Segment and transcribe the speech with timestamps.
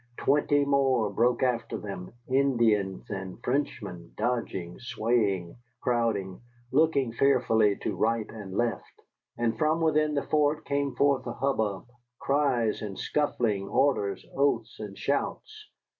[0.17, 8.27] Twenty more broke after them, Indians and Frenchmen, dodging, swaying, crowding, looking fearfully to right
[8.31, 8.99] and left.
[9.37, 11.85] And from within the fort came forth a hubbub,
[12.17, 15.69] cries and scuffling, orders, oaths, and shouts.